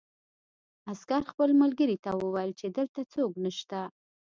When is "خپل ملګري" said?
1.31-1.97